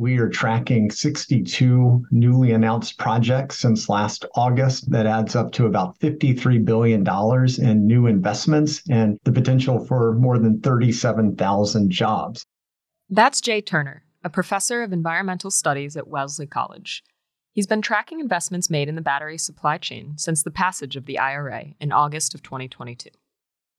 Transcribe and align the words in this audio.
We 0.00 0.16
are 0.16 0.30
tracking 0.30 0.90
62 0.90 2.06
newly 2.10 2.52
announced 2.52 2.96
projects 2.96 3.58
since 3.58 3.90
last 3.90 4.24
August. 4.34 4.90
That 4.90 5.04
adds 5.04 5.36
up 5.36 5.52
to 5.52 5.66
about 5.66 5.98
$53 5.98 6.64
billion 6.64 7.06
in 7.58 7.86
new 7.86 8.06
investments 8.06 8.82
and 8.88 9.18
the 9.24 9.32
potential 9.32 9.84
for 9.84 10.14
more 10.14 10.38
than 10.38 10.58
37,000 10.62 11.90
jobs. 11.90 12.46
That's 13.10 13.42
Jay 13.42 13.60
Turner, 13.60 14.04
a 14.24 14.30
professor 14.30 14.82
of 14.82 14.94
environmental 14.94 15.50
studies 15.50 15.98
at 15.98 16.08
Wellesley 16.08 16.46
College. 16.46 17.04
He's 17.52 17.66
been 17.66 17.82
tracking 17.82 18.20
investments 18.20 18.70
made 18.70 18.88
in 18.88 18.94
the 18.94 19.02
battery 19.02 19.36
supply 19.36 19.76
chain 19.76 20.16
since 20.16 20.42
the 20.42 20.50
passage 20.50 20.96
of 20.96 21.04
the 21.04 21.18
IRA 21.18 21.74
in 21.78 21.92
August 21.92 22.34
of 22.34 22.42
2022. 22.42 23.10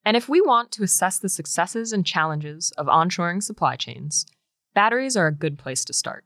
And 0.05 0.15
if 0.15 0.29
we 0.29 0.39
want 0.39 0.69
to 0.73 0.83
assess 0.83 1.17
the 1.17 1.29
successes 1.29 1.91
and 1.91 2.05
challenges 2.05 2.71
of 2.77 2.85
onshoring 2.85 3.41
supply 3.41 3.75
chains, 3.75 4.27
batteries 4.73 5.17
are 5.17 5.27
a 5.27 5.33
good 5.33 5.57
place 5.57 5.83
to 5.85 5.93
start. 5.93 6.23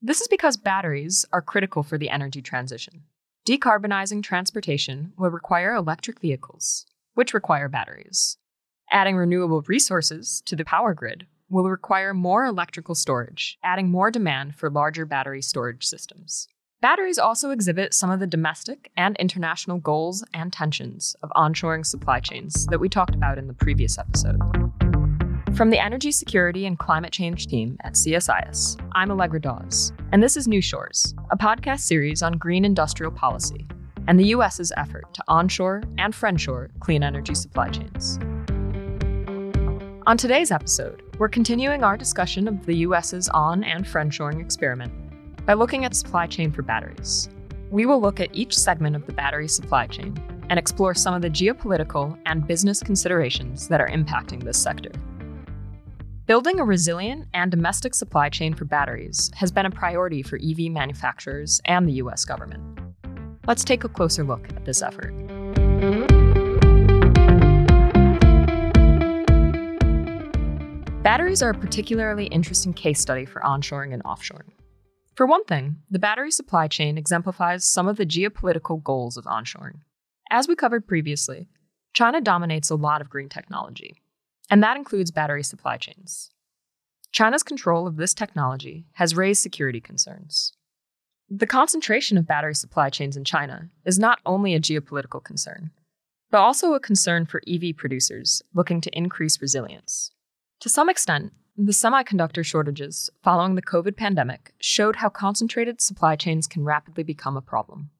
This 0.00 0.20
is 0.20 0.28
because 0.28 0.56
batteries 0.56 1.24
are 1.32 1.42
critical 1.42 1.82
for 1.82 1.98
the 1.98 2.10
energy 2.10 2.40
transition. 2.40 3.02
Decarbonizing 3.46 4.22
transportation 4.22 5.12
will 5.16 5.30
require 5.30 5.74
electric 5.74 6.20
vehicles, 6.20 6.86
which 7.14 7.34
require 7.34 7.68
batteries. 7.68 8.36
Adding 8.92 9.16
renewable 9.16 9.62
resources 9.62 10.42
to 10.46 10.54
the 10.54 10.64
power 10.64 10.94
grid 10.94 11.26
will 11.50 11.68
require 11.68 12.14
more 12.14 12.44
electrical 12.44 12.94
storage, 12.94 13.58
adding 13.64 13.90
more 13.90 14.10
demand 14.10 14.54
for 14.54 14.70
larger 14.70 15.04
battery 15.04 15.42
storage 15.42 15.84
systems. 15.84 16.46
Batteries 16.80 17.18
also 17.18 17.50
exhibit 17.50 17.92
some 17.92 18.10
of 18.10 18.20
the 18.20 18.26
domestic 18.26 18.92
and 18.96 19.16
international 19.16 19.78
goals 19.78 20.24
and 20.32 20.52
tensions 20.52 21.16
of 21.22 21.30
onshoring 21.30 21.84
supply 21.84 22.20
chains 22.20 22.66
that 22.66 22.78
we 22.78 22.88
talked 22.88 23.16
about 23.16 23.38
in 23.38 23.48
the 23.48 23.54
previous 23.54 23.98
episode. 23.98 24.38
From 25.54 25.70
the 25.70 25.78
Energy 25.78 26.12
Security 26.12 26.66
and 26.66 26.78
Climate 26.78 27.12
Change 27.12 27.46
team 27.46 27.78
at 27.82 27.94
CSIS, 27.94 28.80
I'm 28.92 29.10
Allegra 29.10 29.40
Dawes, 29.40 29.92
and 30.12 30.22
this 30.22 30.36
is 30.36 30.46
New 30.46 30.60
Shores, 30.60 31.14
a 31.30 31.36
podcast 31.36 31.80
series 31.80 32.22
on 32.22 32.34
green 32.34 32.64
industrial 32.64 33.10
policy 33.10 33.66
and 34.06 34.20
the 34.20 34.26
US's 34.26 34.72
effort 34.76 35.12
to 35.14 35.24
onshore 35.26 35.82
and 35.96 36.14
friendshore 36.14 36.70
clean 36.80 37.02
energy 37.02 37.34
supply 37.34 37.70
chains. 37.70 38.18
On 40.06 40.16
today's 40.16 40.52
episode, 40.52 41.02
we're 41.18 41.28
continuing 41.28 41.82
our 41.82 41.96
discussion 41.96 42.46
of 42.46 42.64
the 42.64 42.76
US's 42.76 43.28
on 43.30 43.64
and 43.64 43.84
friendshoring 43.84 44.40
experiment 44.40 44.92
by 45.44 45.54
looking 45.54 45.84
at 45.84 45.94
supply 45.94 46.26
chain 46.26 46.52
for 46.52 46.62
batteries. 46.62 47.28
We 47.70 47.84
will 47.84 48.00
look 48.00 48.20
at 48.20 48.34
each 48.34 48.56
segment 48.56 48.96
of 48.96 49.06
the 49.06 49.12
battery 49.12 49.48
supply 49.48 49.86
chain 49.86 50.16
and 50.50 50.58
explore 50.58 50.94
some 50.94 51.14
of 51.14 51.22
the 51.22 51.30
geopolitical 51.30 52.16
and 52.26 52.46
business 52.46 52.80
considerations 52.82 53.66
that 53.68 53.80
are 53.80 53.88
impacting 53.88 54.42
this 54.44 54.56
sector. 54.56 54.92
Building 56.28 56.60
a 56.60 56.64
resilient 56.64 57.26
and 57.32 57.50
domestic 57.50 57.94
supply 57.94 58.28
chain 58.28 58.52
for 58.52 58.66
batteries 58.66 59.30
has 59.34 59.50
been 59.50 59.64
a 59.64 59.70
priority 59.70 60.22
for 60.22 60.36
EV 60.36 60.70
manufacturers 60.70 61.58
and 61.64 61.88
the 61.88 61.92
US 61.92 62.26
government. 62.26 62.62
Let's 63.46 63.64
take 63.64 63.82
a 63.82 63.88
closer 63.88 64.24
look 64.24 64.46
at 64.50 64.66
this 64.66 64.82
effort. 64.82 65.14
Batteries 71.02 71.40
are 71.40 71.48
a 71.48 71.58
particularly 71.58 72.26
interesting 72.26 72.74
case 72.74 73.00
study 73.00 73.24
for 73.24 73.40
onshoring 73.40 73.94
and 73.94 74.04
offshoring. 74.04 74.50
For 75.14 75.26
one 75.26 75.44
thing, 75.46 75.78
the 75.90 75.98
battery 75.98 76.30
supply 76.30 76.68
chain 76.68 76.98
exemplifies 76.98 77.64
some 77.64 77.88
of 77.88 77.96
the 77.96 78.04
geopolitical 78.04 78.82
goals 78.82 79.16
of 79.16 79.24
onshoring. 79.24 79.80
As 80.30 80.46
we 80.46 80.56
covered 80.56 80.86
previously, 80.86 81.48
China 81.94 82.20
dominates 82.20 82.68
a 82.68 82.74
lot 82.76 83.00
of 83.00 83.08
green 83.08 83.30
technology, 83.30 84.02
and 84.50 84.62
that 84.62 84.76
includes 84.76 85.10
battery 85.10 85.42
supply 85.42 85.76
chains. 85.76 86.30
China's 87.12 87.42
control 87.42 87.86
of 87.86 87.96
this 87.96 88.14
technology 88.14 88.86
has 88.94 89.16
raised 89.16 89.42
security 89.42 89.80
concerns. 89.80 90.52
The 91.30 91.46
concentration 91.46 92.16
of 92.16 92.26
battery 92.26 92.54
supply 92.54 92.90
chains 92.90 93.16
in 93.16 93.24
China 93.24 93.70
is 93.84 93.98
not 93.98 94.20
only 94.24 94.54
a 94.54 94.60
geopolitical 94.60 95.22
concern, 95.22 95.70
but 96.30 96.38
also 96.38 96.74
a 96.74 96.80
concern 96.80 97.26
for 97.26 97.42
EV 97.48 97.76
producers 97.76 98.42
looking 98.54 98.80
to 98.82 98.96
increase 98.96 99.40
resilience. 99.40 100.10
To 100.60 100.68
some 100.68 100.88
extent, 100.88 101.32
the 101.56 101.72
semiconductor 101.72 102.44
shortages 102.44 103.10
following 103.22 103.56
the 103.56 103.62
COVID 103.62 103.96
pandemic 103.96 104.54
showed 104.60 104.96
how 104.96 105.08
concentrated 105.08 105.80
supply 105.80 106.16
chains 106.16 106.46
can 106.46 106.64
rapidly 106.64 107.02
become 107.02 107.36
a 107.36 107.42
problem. 107.42 107.90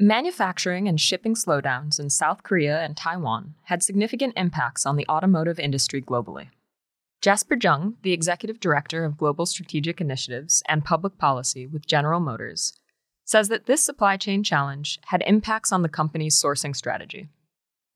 Manufacturing 0.00 0.86
and 0.86 1.00
shipping 1.00 1.34
slowdowns 1.34 1.98
in 1.98 2.08
South 2.08 2.44
Korea 2.44 2.80
and 2.84 2.96
Taiwan 2.96 3.54
had 3.64 3.82
significant 3.82 4.32
impacts 4.36 4.86
on 4.86 4.94
the 4.94 5.04
automotive 5.08 5.58
industry 5.58 6.00
globally. 6.00 6.50
Jasper 7.20 7.56
Jung, 7.60 7.96
the 8.02 8.12
executive 8.12 8.60
director 8.60 9.04
of 9.04 9.16
Global 9.16 9.44
Strategic 9.44 10.00
Initiatives 10.00 10.62
and 10.68 10.84
Public 10.84 11.18
Policy 11.18 11.66
with 11.66 11.84
General 11.84 12.20
Motors, 12.20 12.74
says 13.24 13.48
that 13.48 13.66
this 13.66 13.82
supply 13.82 14.16
chain 14.16 14.44
challenge 14.44 15.00
had 15.06 15.24
impacts 15.26 15.72
on 15.72 15.82
the 15.82 15.88
company's 15.88 16.40
sourcing 16.40 16.76
strategy. 16.76 17.28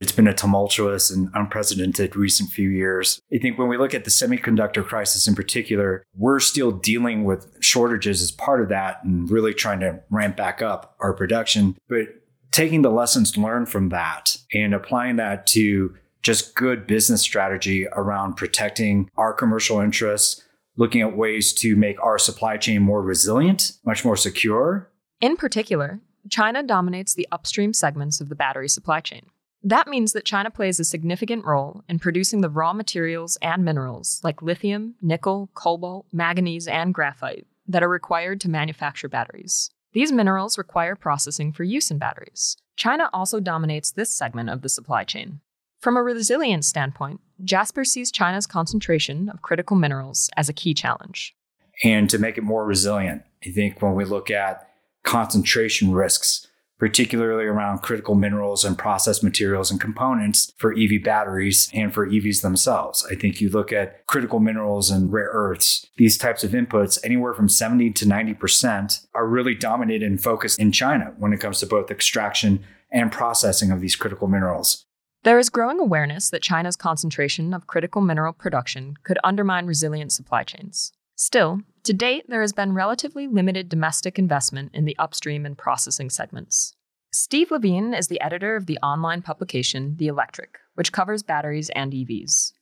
It's 0.03 0.11
been 0.11 0.27
a 0.27 0.35
tumultuous 0.35 1.13
and 1.13 1.31
unprecedented 1.33 2.17
recent 2.17 2.51
few 2.51 2.69
years. 2.69 3.21
I 3.33 3.39
think 3.39 3.57
when 3.57 3.69
we 3.69 3.79
look 3.79 3.95
at 3.95 4.03
the 4.03 4.11
semiconductor 4.11 4.85
crisis 4.85 5.29
in 5.29 5.37
particular, 5.37 6.03
we're 6.17 6.41
still 6.41 6.73
dealing 6.73 7.23
with 7.23 7.47
shortages 7.61 8.21
as 8.21 8.33
part 8.33 8.61
of 8.61 8.69
that 8.71 9.05
and 9.05 9.31
really 9.31 9.55
trying 9.55 9.79
to 9.79 10.01
ramp 10.11 10.37
back 10.37 10.61
up 10.61 10.97
our 10.99 11.13
production. 11.13 11.79
But 11.89 12.09
taking 12.51 12.83
the 12.83 12.91
lessons 12.91 13.37
learned 13.37 13.69
from 13.69 13.91
that 13.91 14.39
and 14.53 14.75
applying 14.75 15.17
that 15.17 15.47
to 15.49 15.95
just 16.21 16.57
good 16.57 16.89
business 16.89 17.23
strategy 17.23 17.87
around 17.93 18.35
protecting 18.35 19.09
our 19.17 19.33
commercial 19.33 19.79
interests, 19.79 20.43
looking 20.77 21.01
at 21.01 21.17
ways 21.17 21.53
to 21.53 21.77
make 21.77 22.03
our 22.03 22.19
supply 22.19 22.57
chain 22.57 22.83
more 22.83 23.03
resilient, 23.03 23.71
much 23.85 24.05
more 24.05 24.17
secure. 24.17 24.91
In 25.21 25.37
particular, 25.37 26.01
China 26.29 26.65
dominates 26.65 27.15
the 27.15 27.29
upstream 27.31 27.73
segments 27.73 28.21
of 28.21 28.29
the 28.31 28.35
battery 28.35 28.69
supply 28.69 28.99
chain. 28.99 29.27
That 29.65 29.87
means 29.87 30.13
that 30.13 30.25
China 30.25 30.51
plays 30.51 30.81
a 30.81 30.85
significant 30.85 31.45
role 31.45 31.85
in 31.89 32.01
producing 32.01 32.41
the 32.41 32.51
raw 32.51 32.73
materials 32.73 33.39
and 33.41 33.65
minerals 33.65 34.21
like 34.25 34.43
lithium, 34.43 34.97
nickel, 35.01 35.51
cobalt, 35.55 36.07
manganese, 36.13 36.67
and 36.67 36.93
graphite 36.93 37.47
that 37.69 37.83
are 37.83 37.89
required 37.89 38.41
to 38.41 38.51
manufacture 38.51 39.09
batteries. 39.09 39.71
These 39.93 40.11
minerals 40.11 40.59
require 40.59 40.97
processing 40.97 41.53
for 41.53 41.65
use 41.65 41.91
in 41.91 41.99
batteries. 41.99 42.57
China 42.77 43.09
also 43.13 43.39
dominates 43.39 43.93
this 43.93 44.13
segment 44.13 44.51
of 44.51 44.63
the 44.63 44.69
supply 44.69 45.05
chain. 45.05 45.41
From 45.81 45.97
a 45.97 46.03
resilience 46.03 46.67
standpoint, 46.67 47.21
Jasper 47.45 47.85
sees 47.85 48.11
China's 48.11 48.47
concentration 48.47 49.29
of 49.29 49.43
critical 49.43 49.77
minerals 49.77 50.31
as 50.37 50.49
a 50.49 50.53
key 50.53 50.75
challenge. 50.75 51.37
And 51.85 52.09
to 52.11 52.19
make 52.19 52.39
it 52.39 52.45
more 52.45 52.65
resilient, 52.65 53.23
I 53.45 53.51
think 53.51 53.83
when 53.83 53.95
we 53.95 54.05
look 54.05 54.31
at 54.31 54.69
concentration 55.03 55.93
risks, 55.93 56.47
particularly 56.83 57.45
around 57.45 57.79
critical 57.79 58.17
minerals 58.17 58.65
and 58.65 58.77
process 58.77 59.23
materials 59.23 59.71
and 59.71 59.81
components 59.81 60.53
for 60.57 60.77
EV 60.77 61.01
batteries 61.05 61.71
and 61.73 61.95
for 61.95 62.09
EVs 62.09 62.43
themselves. 62.43 63.07
I 63.09 63.15
think 63.15 63.41
you 63.41 63.49
look 63.51 63.73
at 63.73 64.05
critical 64.07 64.41
minerals 64.41 64.91
and 64.91 65.13
rare 65.13 65.31
earths, 65.33 65.87
these 65.97 66.19
types 66.19 66.43
of 66.43 66.51
inputs, 66.51 66.99
anywhere 67.05 67.35
from 67.35 67.49
70 67.49 67.93
to 67.93 68.05
90% 68.05 69.07
are 69.15 69.29
really 69.29 69.55
dominated 69.55 70.05
and 70.05 70.21
focused 70.21 70.59
in 70.59 70.73
China 70.73 71.15
when 71.19 71.33
it 71.33 71.39
comes 71.39 71.61
to 71.61 71.67
both 71.67 71.89
extraction 71.89 72.65
and 72.91 73.13
processing 73.13 73.71
of 73.71 73.81
these 73.81 73.95
critical 73.95 74.27
minerals. 74.27 74.85
There 75.23 75.39
is 75.39 75.51
growing 75.51 75.79
awareness 75.79 76.31
that 76.31 76.43
China's 76.43 76.75
concentration 76.75 77.55
of 77.55 77.69
critical 77.69 78.01
mineral 78.01 78.33
production 78.33 78.97
could 79.05 79.21
undermine 79.23 79.67
resilient 79.67 80.11
supply 80.11 80.43
chains. 80.43 80.93
Still, 81.15 81.61
to 81.85 81.93
date, 81.93 82.25
there 82.29 82.41
has 82.41 82.53
been 82.53 82.75
relatively 82.75 83.27
limited 83.27 83.69
domestic 83.69 84.19
investment 84.19 84.71
in 84.75 84.85
the 84.85 84.97
upstream 84.99 85.45
and 85.45 85.57
processing 85.59 86.11
segments. 86.11 86.75
Steve 87.13 87.51
LeVine 87.51 87.97
is 87.99 88.09
the 88.09 88.21
editor 88.21 88.57
of 88.57 88.67
the 88.67 88.79
online 88.79 89.21
publication 89.21 89.97
The 89.97 90.07
Electric, 90.07 90.59
which 90.75 90.93
covers 90.93 91.23
batteries 91.23 91.71
and 91.71 91.93
EVs. 91.93 92.53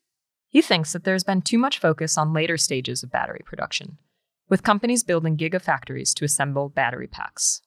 He 0.48 0.62
thinks 0.62 0.92
that 0.92 1.04
there's 1.04 1.22
been 1.22 1.42
too 1.42 1.58
much 1.58 1.78
focus 1.78 2.18
on 2.18 2.32
later 2.32 2.56
stages 2.56 3.02
of 3.04 3.12
battery 3.12 3.42
production, 3.44 3.98
with 4.48 4.64
companies 4.64 5.04
building 5.04 5.36
gigafactories 5.36 6.12
to 6.14 6.24
assemble 6.24 6.68
battery 6.68 7.06
packs. 7.06 7.62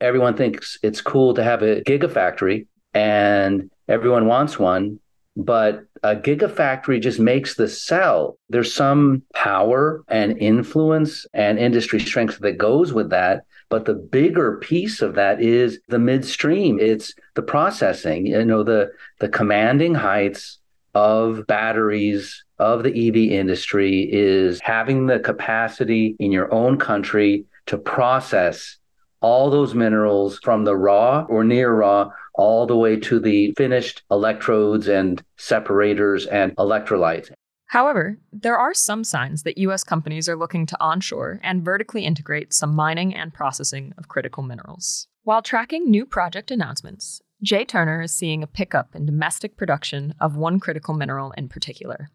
Everyone 0.00 0.36
thinks 0.36 0.78
it's 0.82 1.00
cool 1.00 1.32
to 1.32 1.42
have 1.42 1.62
a 1.62 1.80
gigafactory, 1.82 2.66
and 2.92 3.70
everyone 3.88 4.26
wants 4.26 4.58
one, 4.58 4.98
but 5.36 5.84
a 6.02 6.14
gigafactory 6.14 7.00
just 7.00 7.18
makes 7.18 7.54
the 7.54 7.68
cell. 7.68 8.38
There's 8.48 8.74
some 8.74 9.22
power 9.34 10.04
and 10.08 10.38
influence 10.38 11.26
and 11.32 11.58
industry 11.58 12.00
strength 12.00 12.38
that 12.40 12.58
goes 12.58 12.92
with 12.92 13.10
that. 13.10 13.44
But 13.68 13.86
the 13.86 13.94
bigger 13.94 14.58
piece 14.58 15.00
of 15.00 15.14
that 15.14 15.40
is 15.40 15.80
the 15.88 15.98
midstream. 15.98 16.78
It's 16.78 17.14
the 17.34 17.42
processing, 17.42 18.26
you 18.26 18.44
know, 18.44 18.62
the 18.62 18.90
the 19.20 19.28
commanding 19.28 19.94
heights 19.94 20.58
of 20.94 21.46
batteries 21.46 22.44
of 22.58 22.82
the 22.82 23.08
EV 23.08 23.32
industry 23.32 24.08
is 24.12 24.60
having 24.60 25.06
the 25.06 25.18
capacity 25.18 26.16
in 26.18 26.32
your 26.32 26.52
own 26.52 26.78
country 26.78 27.46
to 27.66 27.78
process 27.78 28.76
all 29.22 29.50
those 29.50 29.74
minerals 29.74 30.38
from 30.42 30.64
the 30.64 30.76
raw 30.76 31.24
or 31.28 31.44
near 31.44 31.72
raw 31.72 32.10
all 32.34 32.66
the 32.66 32.76
way 32.76 32.96
to 32.96 33.20
the 33.20 33.52
finished 33.56 34.02
electrodes 34.10 34.88
and 34.88 35.22
separators 35.36 36.26
and 36.26 36.56
electrolytes. 36.56 37.30
However, 37.66 38.18
there 38.30 38.58
are 38.58 38.74
some 38.74 39.02
signs 39.02 39.44
that 39.44 39.56
U.S. 39.58 39.82
companies 39.82 40.28
are 40.28 40.36
looking 40.36 40.66
to 40.66 40.76
onshore 40.78 41.40
and 41.42 41.64
vertically 41.64 42.04
integrate 42.04 42.52
some 42.52 42.74
mining 42.74 43.14
and 43.14 43.32
processing 43.32 43.94
of 43.96 44.08
critical 44.08 44.42
minerals. 44.42 45.08
While 45.22 45.40
tracking 45.40 45.90
new 45.90 46.04
project 46.04 46.50
announcements, 46.50 47.22
Jay 47.42 47.64
Turner 47.64 48.02
is 48.02 48.12
seeing 48.12 48.42
a 48.42 48.46
pickup 48.46 48.94
in 48.94 49.06
domestic 49.06 49.56
production 49.56 50.14
of 50.20 50.36
one 50.36 50.60
critical 50.60 50.94
mineral 50.94 51.32
in 51.32 51.48
particular 51.48 52.10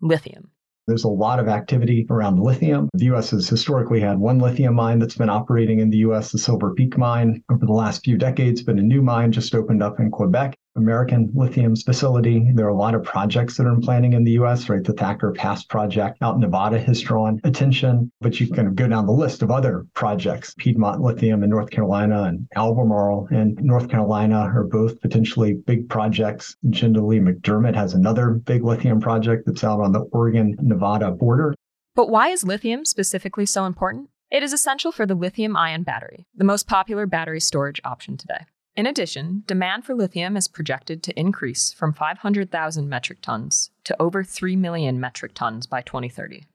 lithium. 0.00 0.50
There's 0.86 1.04
a 1.04 1.08
lot 1.08 1.38
of 1.38 1.46
activity 1.46 2.06
around 2.10 2.40
lithium. 2.40 2.88
The 2.94 3.04
U.S. 3.06 3.30
has 3.30 3.48
historically 3.48 4.00
had 4.00 4.18
one 4.18 4.38
lithium 4.38 4.74
mine 4.74 4.98
that's 4.98 5.16
been 5.16 5.30
operating 5.30 5.78
in 5.78 5.90
the 5.90 5.98
U.S., 5.98 6.32
the 6.32 6.38
Silver 6.38 6.74
Peak 6.74 6.98
mine, 6.98 7.42
over 7.50 7.64
the 7.64 7.72
last 7.72 8.04
few 8.04 8.18
decades, 8.18 8.62
but 8.62 8.78
a 8.78 8.82
new 8.82 9.00
mine 9.00 9.30
just 9.30 9.54
opened 9.54 9.82
up 9.82 10.00
in 10.00 10.10
Quebec. 10.10 10.56
American 10.76 11.30
Lithium's 11.34 11.82
facility. 11.82 12.50
There 12.54 12.66
are 12.66 12.70
a 12.70 12.76
lot 12.76 12.94
of 12.94 13.02
projects 13.02 13.56
that 13.56 13.66
are 13.66 13.72
in 13.72 13.80
planning 13.80 14.14
in 14.14 14.24
the 14.24 14.32
US, 14.32 14.68
right? 14.68 14.82
The 14.82 14.92
Thacker 14.92 15.32
Pass 15.32 15.64
project 15.64 16.18
out 16.22 16.34
in 16.34 16.40
Nevada 16.40 16.78
has 16.80 17.00
drawn 17.00 17.40
attention, 17.44 18.10
but 18.20 18.40
you 18.40 18.48
can 18.48 18.74
go 18.74 18.88
down 18.88 19.06
the 19.06 19.12
list 19.12 19.42
of 19.42 19.50
other 19.50 19.86
projects. 19.94 20.54
Piedmont 20.58 21.00
Lithium 21.00 21.42
in 21.42 21.50
North 21.50 21.70
Carolina 21.70 22.24
and 22.24 22.48
Albemarle 22.56 23.28
in 23.30 23.56
North 23.60 23.88
Carolina 23.88 24.50
are 24.54 24.64
both 24.64 25.00
potentially 25.00 25.54
big 25.54 25.88
projects. 25.88 26.56
Jindalee 26.66 27.20
McDermitt 27.20 27.74
has 27.74 27.94
another 27.94 28.30
big 28.30 28.64
lithium 28.64 29.00
project 29.00 29.44
that's 29.46 29.64
out 29.64 29.80
on 29.80 29.92
the 29.92 30.00
Oregon 30.12 30.56
Nevada 30.60 31.10
border. 31.10 31.54
But 31.94 32.08
why 32.08 32.28
is 32.28 32.44
lithium 32.44 32.84
specifically 32.84 33.44
so 33.44 33.66
important? 33.66 34.08
It 34.30 34.42
is 34.42 34.54
essential 34.54 34.92
for 34.92 35.04
the 35.04 35.14
lithium 35.14 35.56
ion 35.58 35.82
battery, 35.82 36.26
the 36.34 36.44
most 36.44 36.66
popular 36.66 37.06
battery 37.06 37.40
storage 37.40 37.82
option 37.84 38.16
today. 38.16 38.46
In 38.74 38.86
addition, 38.86 39.44
demand 39.46 39.84
for 39.84 39.94
lithium 39.94 40.34
is 40.34 40.48
projected 40.48 41.02
to 41.02 41.20
increase 41.20 41.74
from 41.74 41.92
500,000 41.92 42.88
metric 42.88 43.18
tons 43.20 43.70
to 43.84 44.00
over 44.00 44.24
3 44.24 44.56
million 44.56 44.98
metric 44.98 45.32
tons 45.34 45.66
by 45.66 45.82
2030. 45.82 46.46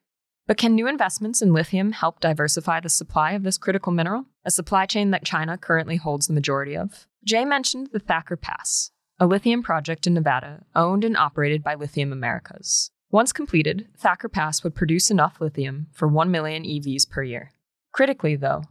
But 0.47 0.57
can 0.57 0.73
new 0.73 0.87
investments 0.87 1.43
in 1.43 1.53
lithium 1.53 1.91
help 1.91 2.19
diversify 2.19 2.79
the 2.79 2.89
supply 2.89 3.33
of 3.33 3.43
this 3.43 3.59
critical 3.59 3.91
mineral, 3.91 4.25
a 4.43 4.49
supply 4.49 4.87
chain 4.87 5.11
that 5.11 5.25
China 5.25 5.59
currently 5.59 5.97
holds 5.97 6.25
the 6.25 6.33
majority 6.33 6.75
of? 6.75 7.05
Jay 7.23 7.45
mentioned 7.45 7.89
the 7.91 7.99
Thacker 7.99 8.37
Pass, 8.37 8.89
a 9.19 9.27
lithium 9.27 9.61
project 9.61 10.07
in 10.07 10.15
Nevada 10.15 10.63
owned 10.75 11.03
and 11.03 11.17
operated 11.17 11.63
by 11.63 11.75
Lithium 11.75 12.11
Americas. 12.11 12.89
Once 13.11 13.31
completed, 13.31 13.89
Thacker 13.95 14.29
Pass 14.29 14.63
would 14.63 14.73
produce 14.73 15.11
enough 15.11 15.39
lithium 15.39 15.87
for 15.91 16.07
1 16.07 16.31
million 16.31 16.63
EVs 16.63 17.07
per 17.07 17.21
year. 17.21 17.51
Critically, 17.91 18.35
though, 18.35 18.63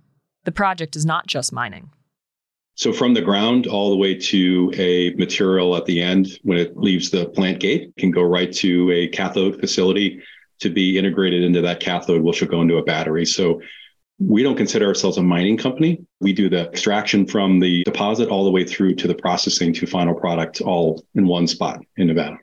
the 0.44 0.52
project 0.52 0.96
is 0.96 1.06
not 1.06 1.26
just 1.28 1.52
mining. 1.52 1.90
So 2.76 2.93
from 2.93 3.14
the 3.14 3.23
ground 3.23 3.67
all 3.67 3.88
the 3.88 3.96
way 3.96 4.14
to 4.14 4.70
a 4.76 5.14
material 5.14 5.76
at 5.76 5.87
the 5.87 6.00
end, 6.02 6.38
when 6.43 6.58
it 6.58 6.76
leaves 6.76 7.11
the 7.11 7.26
plant 7.31 7.58
gate, 7.58 7.96
can 7.96 8.11
go 8.11 8.23
right 8.23 8.52
to 8.52 8.90
a 8.90 9.08
cathode 9.08 9.58
facility 9.58 10.23
to 10.61 10.69
be 10.69 10.99
integrated 10.99 11.43
into 11.43 11.62
that 11.62 11.81
cathode, 11.81 12.23
which 12.23 12.43
will 12.43 12.49
go 12.49 12.61
into 12.61 12.76
a 12.76 12.84
battery. 12.84 13.25
So 13.25 13.62
we 14.19 14.43
don't 14.43 14.56
consider 14.56 14.87
ourselves 14.87 15.17
a 15.17 15.23
mining 15.23 15.56
company. 15.56 16.05
We 16.20 16.34
do 16.34 16.50
the 16.50 16.69
extraction 16.69 17.26
from 17.26 17.61
the 17.61 17.82
deposit 17.84 18.28
all 18.28 18.44
the 18.44 18.50
way 18.50 18.64
through 18.64 18.96
to 18.96 19.08
the 19.08 19.14
processing 19.14 19.72
to 19.75 19.87
final 19.87 20.14
product 20.14 20.61
all 20.61 21.02
in 21.14 21.26
one 21.26 21.46
spot 21.46 21.81
in 21.96 22.08
Nevada. 22.08 22.37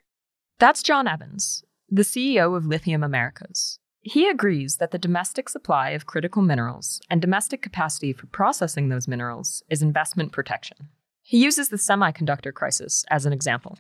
That's 0.60 0.82
Jon 0.82 1.08
Evans, 1.08 1.64
the 1.90 2.04
CEO 2.04 2.58
of 2.58 2.66
Lithium 2.66 3.04
Americas. 3.04 3.78
He 4.06 4.28
agrees 4.28 4.78
that 4.78 4.92
the 4.92 4.98
domestic 4.98 5.48
supply 5.48 5.92
of 5.92 6.06
critical 6.06 6.42
minerals 6.42 7.00
and 7.10 7.22
domestic 7.22 7.62
capacity 7.62 8.12
for 8.12 8.28
processing 8.28 8.90
those 8.90 9.08
minerals 9.08 9.64
is 9.70 9.82
investment 9.82 10.34
protection. 10.34 10.90
He 11.22 11.42
uses 11.42 11.70
the 11.70 11.78
semiconductor 11.78 12.54
crisis 12.54 13.06
as 13.10 13.26
an 13.26 13.32
example. 13.32 13.80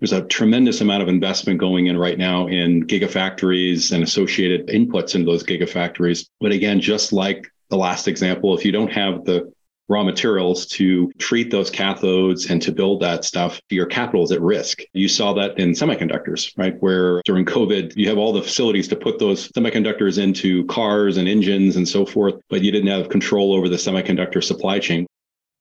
There's 0.00 0.12
a 0.12 0.22
tremendous 0.22 0.80
amount 0.80 1.04
of 1.04 1.08
investment 1.08 1.60
going 1.60 1.86
in 1.86 1.96
right 1.96 2.18
now 2.18 2.48
in 2.48 2.88
gigafactories 2.88 3.92
and 3.92 4.02
associated 4.02 4.66
inputs 4.66 5.14
into 5.14 5.30
those 5.30 5.44
gigafactories. 5.44 6.26
But 6.40 6.50
again, 6.50 6.80
just 6.80 7.12
like 7.12 7.46
the 7.68 7.76
last 7.76 8.08
example, 8.08 8.58
if 8.58 8.64
you 8.64 8.72
don't 8.72 8.90
have 8.90 9.24
the 9.24 9.52
raw 9.92 10.02
materials 10.02 10.66
to 10.66 11.12
treat 11.18 11.50
those 11.50 11.70
cathodes 11.70 12.50
and 12.50 12.62
to 12.62 12.72
build 12.72 13.00
that 13.02 13.24
stuff, 13.24 13.60
your 13.68 13.86
capital 13.86 14.24
is 14.24 14.32
at 14.32 14.40
risk. 14.40 14.80
You 14.94 15.06
saw 15.06 15.34
that 15.34 15.58
in 15.58 15.72
semiconductors, 15.72 16.50
right? 16.56 16.74
Where 16.80 17.20
during 17.24 17.44
COVID, 17.44 17.94
you 17.94 18.08
have 18.08 18.18
all 18.18 18.32
the 18.32 18.42
facilities 18.42 18.88
to 18.88 18.96
put 18.96 19.18
those 19.18 19.50
semiconductors 19.52 20.20
into 20.20 20.64
cars 20.66 21.18
and 21.18 21.28
engines 21.28 21.76
and 21.76 21.86
so 21.86 22.06
forth, 22.06 22.34
but 22.48 22.62
you 22.62 22.72
didn't 22.72 22.88
have 22.88 23.10
control 23.10 23.54
over 23.54 23.68
the 23.68 23.76
semiconductor 23.76 24.42
supply 24.42 24.78
chain. 24.78 25.06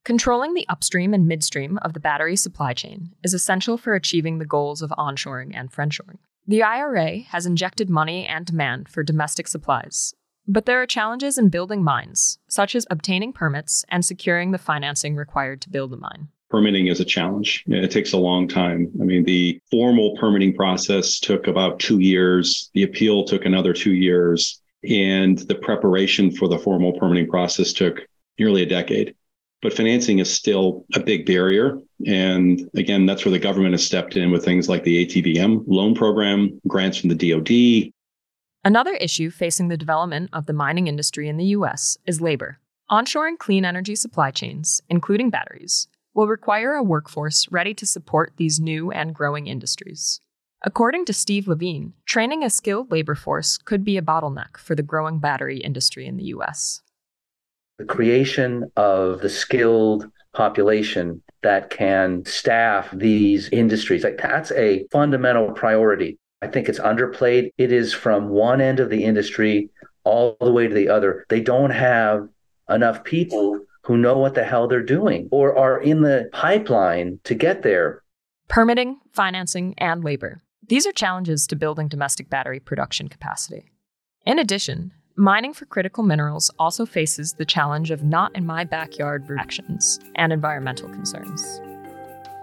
Controlling 0.04 0.56
the 0.56 0.66
upstream 0.68 1.14
and 1.14 1.28
midstream 1.28 1.78
of 1.84 1.94
the 1.94 2.00
battery 2.00 2.36
supply 2.36 2.74
chain 2.74 3.12
is 3.24 3.36
essential 3.36 3.78
for 3.78 3.94
achieving 3.94 4.40
the 4.40 4.46
goals 4.46 4.82
of 4.82 4.90
onshoring 4.92 5.52
and 5.54 5.72
friendshoring. 5.72 6.18
The 6.48 6.64
IRA 6.64 7.20
has 7.20 7.46
injected 7.46 7.88
money 7.88 8.26
and 8.26 8.46
demand 8.46 8.90
for 8.90 9.04
domestic 9.04 9.48
supplies, 9.48 10.16
but 10.48 10.66
there 10.66 10.82
are 10.82 10.88
challenges 10.88 11.38
in 11.38 11.50
building 11.50 11.84
mines, 11.84 12.40
such 12.48 12.76
as 12.76 12.88
obtaining 12.90 13.34
permits 13.34 13.86
and 13.90 14.04
securing 14.04 14.52
the 14.52 14.58
financing 14.58 15.16
required 15.16 15.62
to 15.62 15.70
build 15.70 15.94
a 15.94 15.98
mine. 15.98 16.28
Permitting 16.50 16.88
is 16.88 17.00
a 17.00 17.06
challenge. 17.06 17.64
It 17.68 17.92
takes 17.92 18.12
a 18.12 18.18
long 18.18 18.48
time. 18.48 18.92
I 19.00 19.06
mean, 19.06 19.24
the 19.24 19.62
formal 19.72 20.18
permitting 20.18 20.54
process 20.54 21.20
took 21.20 21.48
about 21.48 21.80
two 21.80 22.00
years, 22.00 22.70
the 22.74 22.84
appeal 22.84 23.24
took 23.24 23.46
another 23.46 23.74
two 23.74 23.94
years, 23.94 24.62
and 24.88 25.38
the 25.38 25.56
preparation 25.56 26.32
for 26.32 26.50
the 26.50 26.60
formal 26.60 26.94
permitting 26.94 27.30
process 27.30 27.72
took 27.72 28.02
nearly 28.38 28.64
a 28.64 28.66
decade. 28.66 29.16
But 29.62 29.74
financing 29.74 30.20
is 30.20 30.34
still 30.34 30.86
a 30.96 31.00
big 31.00 31.26
barrier. 31.26 31.78
And 32.08 32.68
again, 32.76 33.06
that's 33.06 33.24
where 33.24 33.32
the 33.32 33.40
government 33.40 33.74
has 33.74 33.86
stepped 33.86 34.18
in 34.18 34.32
with 34.32 34.44
things 34.44 34.68
like 34.68 34.84
the 34.84 35.06
ATVM 35.06 35.64
loan 35.68 35.94
program, 35.94 36.60
grants 36.68 36.98
from 36.98 37.10
the 37.10 37.32
DoD, 37.32 37.94
Another 38.64 38.94
issue 38.94 39.32
facing 39.32 39.70
the 39.70 39.78
development 39.78 40.30
of 40.34 40.46
the 40.46 40.54
mining 40.54 40.86
industry 40.86 41.28
in 41.28 41.38
the 41.38 41.46
U.S. 41.46 41.98
is 42.06 42.22
labor. 42.22 42.60
Onshoring 42.92 43.40
clean 43.40 43.66
energy 43.66 43.96
supply 43.96 44.30
chains, 44.30 44.82
including 44.88 45.32
batteries, 45.32 45.88
will 46.14 46.28
require 46.28 46.76
a 46.76 46.84
workforce 46.84 47.52
ready 47.52 47.74
to 47.74 47.88
support 47.88 48.34
these 48.38 48.60
new 48.60 48.92
and 48.92 49.16
growing 49.16 49.48
industries. 49.48 50.22
According 50.64 51.06
to 51.06 51.14
Steve 51.14 51.46
LeVine, 51.46 51.94
training 52.06 52.44
a 52.44 52.52
skilled 52.52 52.92
labor 52.92 53.16
force 53.16 53.58
could 53.58 53.84
be 53.84 53.98
a 53.98 54.02
bottleneck 54.04 54.58
for 54.58 54.76
the 54.76 54.84
growing 54.84 55.18
battery 55.18 55.58
industry 55.58 56.06
in 56.06 56.18
the 56.18 56.26
U.S. 56.26 56.84
The 57.80 57.86
creation 57.86 58.72
of 58.78 59.22
the 59.22 59.30
skilled 59.30 60.08
population 60.34 61.24
that 61.42 61.72
can 61.72 62.24
staff 62.26 62.92
these 62.94 63.50
industries, 63.50 64.04
like 64.04 64.20
that's 64.22 64.52
a 64.52 64.86
fundamental 64.92 65.52
priority 65.54 66.20
I 66.42 66.48
think 66.48 66.68
it's 66.68 66.80
underplayed. 66.80 67.52
It 67.58 67.72
is 67.72 67.94
from 67.94 68.30
one 68.30 68.62
end 68.62 68.80
of 68.80 68.90
the 68.90 69.04
industry 69.04 69.70
all 70.04 70.38
the 70.42 70.52
way 70.52 70.68
to 70.68 70.74
the 70.74 70.90
other. 70.90 71.26
They 71.30 71.42
don't 71.42 71.70
have 71.70 72.28
enough 72.70 73.04
people 73.04 73.60
who 73.84 73.98
know 73.98 74.18
what 74.18 74.36
the 74.36 74.44
hell 74.44 74.68
they're 74.68 74.84
doing 74.84 75.28
or 75.32 75.58
are 75.58 75.82
in 75.82 76.02
the 76.02 76.30
pipeline 76.32 77.20
to 77.26 77.36
get 77.36 77.62
there. 77.64 78.02
Permitting, 78.48 79.00
financing, 79.14 79.76
and 79.78 80.04
labor. 80.04 80.42
These 80.68 80.86
are 80.86 80.92
challenges 80.92 81.48
to 81.48 81.56
building 81.56 81.88
domestic 81.88 82.30
battery 82.30 82.60
production 82.60 83.08
capacity. 83.08 83.72
In 84.26 84.40
addition, 84.40 84.92
mining 85.16 85.54
for 85.54 85.66
critical 85.66 86.04
minerals 86.04 86.52
also 86.60 86.86
faces 86.86 87.34
the 87.34 87.46
challenge 87.46 87.92
of 87.92 88.04
not 88.04 88.36
in 88.36 88.46
my 88.46 88.64
backyard 88.64 89.28
actions 89.38 90.00
and 90.16 90.32
environmental 90.32 90.90
concerns. 90.90 91.62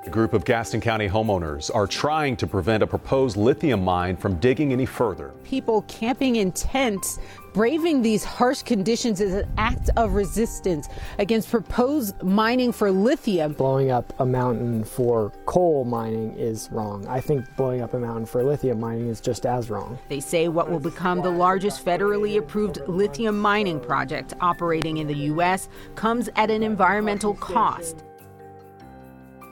A 0.07 0.11
group 0.11 0.33
of 0.33 0.45
Gaston 0.45 0.81
County 0.81 1.09
homeowners 1.09 1.75
are 1.75 1.87
trying 1.87 2.37
to 2.37 2.47
prevent 2.47 2.85
a 2.85 2.87
proposed 2.87 3.37
lithium 3.37 3.83
mine 3.83 4.17
from 4.17 4.37
digging 4.37 4.73
any 4.73 4.87
further. 4.87 5.33
People 5.43 5.83
camping 5.83 6.37
in 6.37 6.53
tents, 6.53 7.19
braving 7.53 8.01
these 8.01 8.23
harsh 8.23 8.63
conditions 8.63 9.21
is 9.21 9.35
an 9.35 9.51
act 9.59 9.91
of 9.97 10.15
resistance 10.15 10.89
against 11.19 11.51
proposed 11.51 12.23
mining 12.23 12.71
for 12.71 12.93
lithium. 12.93 13.55
Blowing 13.55 13.91
up 13.91 14.15
a 14.21 14.25
mountain 14.25 14.85
for 14.85 15.33
coal 15.47 15.85
mining 15.85 16.33
is 16.39 16.69
wrong. 16.71 17.05
I 17.09 17.21
think 17.21 17.45
blowing 17.57 17.83
up 17.83 17.93
a 17.93 17.99
mountain 17.99 18.25
for 18.25 18.45
lithium 18.45 18.79
mining 18.79 19.09
is 19.09 19.21
just 19.21 19.47
as 19.47 19.69
wrong. 19.69 19.99
They 20.09 20.21
say 20.21 20.47
what 20.47 20.71
will 20.71 20.81
become 20.81 21.23
the 21.23 21.31
largest 21.31 21.85
federally 21.85 22.39
approved 22.39 22.79
lithium 22.87 23.39
mining 23.39 23.81
project 23.81 24.33
operating 24.41 24.99
in 24.99 25.09
the 25.09 25.17
U.S. 25.33 25.69
comes 25.97 26.31
at 26.37 26.53
an 26.53 26.63
environmental 26.63 27.35
cost. 27.35 28.05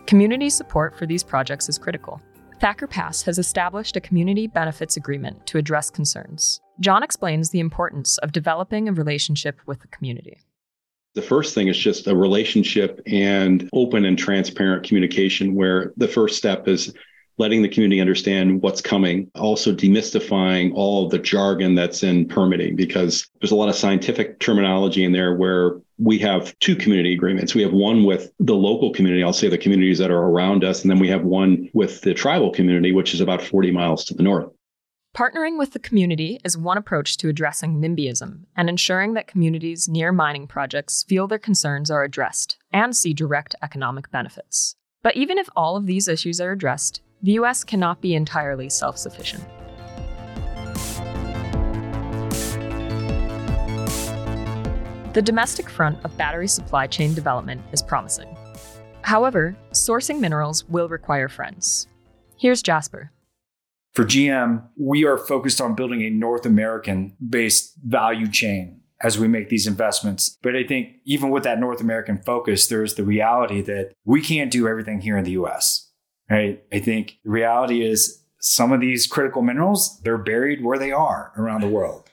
Community 0.07 0.49
support 0.49 0.97
for 0.97 1.05
these 1.05 1.25
projects 1.25 1.69
is 1.69 1.79
critical. 1.79 2.23
Thacker 2.61 2.87
Pass 2.87 3.23
has 3.23 3.41
established 3.41 3.97
a 3.97 4.01
community 4.01 4.47
benefits 4.47 4.97
agreement 4.97 5.45
to 5.49 5.59
address 5.59 5.91
concerns. 5.91 6.61
Jon 6.79 7.03
explains 7.03 7.51
the 7.51 7.59
importance 7.59 8.17
of 8.19 8.31
developing 8.31 8.89
a 8.89 8.93
relationship 8.93 9.61
with 9.67 9.81
the 9.81 9.89
community. 9.89 10.39
The 11.15 11.23
first 11.23 11.57
thing 11.57 11.67
is 11.67 11.77
just 11.77 12.07
a 12.07 12.15
relationship 12.15 13.01
and 13.07 13.69
open 13.73 14.05
and 14.05 14.17
transparent 14.17 14.87
communication, 14.87 15.57
where 15.57 15.93
the 15.97 16.07
first 16.07 16.37
step 16.37 16.69
is 16.69 16.95
letting 17.39 17.63
the 17.63 17.69
community 17.69 18.01
understand 18.01 18.63
what's 18.63 18.81
coming, 18.81 19.31
also 19.35 19.75
demystifying 19.75 20.73
all 20.75 21.09
the 21.09 21.19
jargon 21.19 21.75
that's 21.75 22.03
in 22.03 22.27
permitting, 22.27 22.77
because 22.77 23.29
there's 23.41 23.51
a 23.51 23.57
lot 23.57 23.69
of 23.69 23.75
scientific 23.75 24.39
terminology 24.41 25.05
in 25.05 25.13
there 25.13 25.35
where 25.35 25.81
we 25.99 26.19
have 26.19 26.59
two 26.61 26.77
community 26.77 27.15
agreements. 27.15 27.55
We 27.55 27.63
have 27.63 27.73
one 27.73 28.05
with 28.05 28.33
the 28.39 28.55
local 28.55 28.93
community, 28.93 29.23
I'll 29.23 29.33
say 29.33 29.49
the 29.49 29.59
communities 29.59 29.99
that 29.99 30.11
are 30.11 30.25
around 30.25 30.65
us, 30.65 30.83
and 30.83 30.91
then 30.91 30.99
we 30.99 31.09
have 31.09 31.25
one 31.25 31.69
with 31.73 32.03
the 32.03 32.15
tribal 32.15 32.51
community, 32.51 32.93
which 32.93 33.15
is 33.15 33.21
about 33.21 33.43
40 33.43 33.71
miles 33.71 34.05
to 34.07 34.15
the 34.15 34.23
north. 34.23 34.51
Partnering 35.17 35.59
with 35.59 35.73
the 35.73 35.79
community 35.79 36.39
is 36.45 36.59
one 36.59 36.77
approach 36.77 37.17
to 37.17 37.31
addressing 37.31 37.81
NIMBYism 37.81 38.41
and 38.55 38.69
ensuring 38.69 39.15
that 39.15 39.27
communities 39.27 39.89
near 39.89 40.13
mining 40.13 40.47
projects 40.47 41.05
feel 41.05 41.27
their 41.27 41.39
concerns 41.39 41.91
are 41.91 42.05
addressed 42.05 42.59
and 42.71 42.95
see 42.95 43.15
direct 43.15 43.55
economic 43.63 44.11
benefits. 44.11 44.77
But 45.03 45.17
even 45.17 45.39
if 45.39 45.49
all 45.57 45.77
of 45.77 45.87
these 45.87 46.07
issues 46.07 46.39
are 46.39 46.53
addressed, 46.53 47.01
the 47.23 47.33
US 47.33 47.65
cannot 47.65 48.01
be 48.01 48.15
entirely 48.15 48.69
self 48.69 48.99
sufficient. 48.99 49.45
The 55.15 55.23
domestic 55.23 55.71
front 55.71 56.05
of 56.05 56.15
battery 56.19 56.47
supply 56.47 56.87
chain 56.87 57.15
development 57.15 57.63
is 57.73 57.83
promising. 57.83 58.37
However, 59.01 59.57
sourcing 59.73 60.21
minerals 60.21 60.69
will 60.69 60.89
require 60.89 61.29
friends. 61.29 61.87
Here's 62.39 62.61
Jasper. 62.61 63.13
For 63.95 64.05
GM, 64.05 64.63
we 64.77 65.07
are 65.07 65.17
focused 65.17 65.59
on 65.59 65.75
building 65.75 66.03
a 66.03 66.11
North 66.11 66.45
American 66.45 67.17
based 67.27 67.73
value 67.83 68.31
chain 68.31 68.83
as 69.01 69.19
we 69.19 69.27
make 69.27 69.49
these 69.49 69.67
investments. 69.67 70.37
But 70.43 70.55
I 70.55 70.65
think 70.65 70.97
even 71.07 71.31
with 71.31 71.45
that 71.45 71.61
North 71.61 71.81
American 71.81 72.19
focus, 72.19 72.67
there's 72.67 72.95
the 72.95 73.05
reality 73.05 73.63
that 73.63 73.93
we 74.05 74.21
can't 74.21 74.51
do 74.51 74.69
everything 74.69 75.01
here 75.01 75.17
in 75.17 75.25
the 75.25 75.33
US, 75.33 75.86
right? 76.31 76.63
I 76.73 76.79
think 76.81 77.19
the 77.25 77.31
reality 77.31 77.85
is 77.85 78.23
some 78.41 78.73
of 78.73 78.81
these 78.81 79.07
critical 79.07 79.43
minerals, 79.43 80.01
they're 80.01 80.19
buried 80.19 80.63
where 80.63 80.79
they 80.79 80.93
are 80.93 81.33
around 81.37 81.63
the 81.63 81.69
world. 81.69 82.09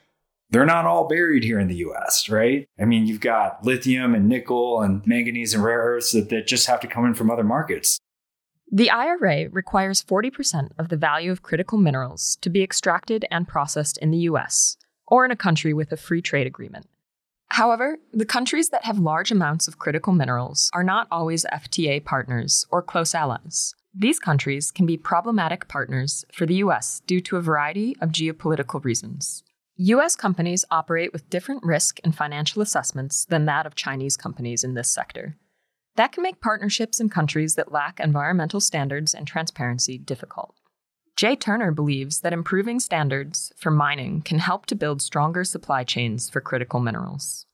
They're 0.50 0.66
not 0.66 0.86
all 0.86 1.08
buried 1.08 1.44
here 1.44 1.60
in 1.60 1.68
the 1.68 1.78
US, 1.78 2.30
right? 2.30 2.68
I 2.80 2.86
mean, 2.86 3.08
you've 3.08 3.20
got 3.20 3.64
lithium 3.66 4.14
and 4.14 4.30
nickel 4.30 4.82
and 4.82 5.06
manganese 5.06 5.54
and 5.54 5.64
rare 5.64 5.80
earths 5.80 6.12
that, 6.12 6.30
that 6.30 6.48
just 6.48 6.68
have 6.68 6.80
to 6.82 6.88
come 6.88 7.06
in 7.06 7.16
from 7.16 7.32
other 7.32 7.44
markets. 7.44 8.00
The 8.72 8.90
IRA 8.90 9.50
requires 9.50 10.04
40% 10.04 10.70
of 10.80 10.90
the 10.90 10.98
value 10.98 11.32
of 11.32 11.44
critical 11.44 11.78
minerals 11.78 12.38
to 12.42 12.50
be 12.50 12.64
extracted 12.64 13.26
and 13.30 13.48
processed 13.48 13.98
in 13.98 14.12
the 14.12 14.20
US, 14.30 14.78
or 15.08 15.26
in 15.26 15.32
a 15.32 15.36
country 15.36 15.74
with 15.74 15.92
a 15.92 15.98
free 15.98 16.22
trade 16.22 16.48
agreement. 16.48 16.88
However, 17.50 17.98
the 18.12 18.26
countries 18.26 18.70
that 18.70 18.86
have 18.86 18.98
large 18.98 19.32
amounts 19.32 19.68
of 19.68 19.78
critical 19.78 20.14
minerals 20.14 20.72
are 20.74 20.84
not 20.84 21.08
always 21.12 21.46
FTA 21.54 22.04
partners 22.04 22.66
or 22.72 22.82
close 22.82 23.14
allies. 23.14 23.76
These 23.96 24.18
countries 24.18 24.72
can 24.72 24.88
be 24.88 24.98
problematic 24.98 25.68
partners 25.68 26.26
for 26.34 26.48
the 26.48 26.56
US 26.56 27.04
due 27.06 27.22
to 27.22 27.38
a 27.38 27.42
variety 27.42 27.96
of 28.02 28.10
geopolitical 28.10 28.84
reasons. 28.84 29.44
US 29.76 30.16
companies 30.16 30.66
operate 30.72 31.14
with 31.14 31.30
different 31.30 31.64
risk 31.64 32.00
and 32.04 32.16
financial 32.16 32.64
assessments 32.64 33.24
than 33.26 33.46
that 33.46 33.68
of 33.68 33.76
Chinese 33.76 34.18
companies 34.18 34.64
in 34.64 34.74
this 34.74 34.90
sector. 34.90 35.38
That 35.96 36.12
can 36.12 36.24
make 36.24 36.42
partnerships 36.42 37.00
in 37.00 37.10
countries 37.10 37.54
that 37.54 37.72
lack 37.72 38.00
environmental 38.00 38.60
standards 38.60 39.14
and 39.14 39.28
transparency 39.28 40.00
difficult. 40.00 40.56
Jay 41.16 41.36
Turner 41.36 41.72
believes 41.72 42.22
that 42.22 42.34
improving 42.34 42.80
standards 42.80 43.54
for 43.58 43.70
mining 43.70 44.24
can 44.24 44.40
help 44.40 44.66
to 44.66 44.76
build 44.76 45.04
stronger 45.04 45.44
supply 45.44 45.84
chains 45.84 46.32
for 46.32 46.42
critical 46.42 46.80
minerals. 46.80 47.46